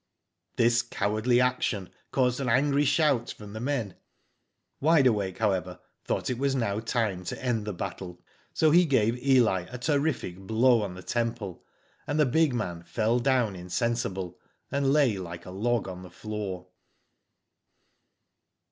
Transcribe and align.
This 0.55 0.81
cowardly 0.81 1.39
action 1.39 1.91
caused 2.11 2.39
an 2.39 2.49
angry 2.49 2.85
shout 2.85 3.29
from 3.29 3.53
the 3.53 3.59
men. 3.59 3.95
Wide 4.79 5.05
Awake, 5.05 5.37
however, 5.37 5.79
thought 6.05 6.27
it 6.31 6.39
was 6.39 6.55
now 6.55 6.79
time 6.79 7.23
to 7.25 7.39
end 7.39 7.65
the 7.67 7.71
battle, 7.73 8.19
so 8.51 8.71
he 8.71 8.85
gave 8.85 9.23
Eli 9.23 9.67
a 9.69 9.77
terrific 9.77 10.39
blov/ 10.39 10.81
on 10.81 10.95
the 10.95 11.03
temple, 11.03 11.63
and 12.07 12.19
the 12.19 12.25
big 12.25 12.51
man 12.51 12.81
fell 12.81 13.19
down 13.19 13.55
insensible, 13.55 14.39
and 14.71 14.91
lay 14.91 15.19
like 15.19 15.45
a 15.45 15.51
log 15.51 15.87
on 15.87 16.01
the 16.01 16.09
floor. 16.09 16.65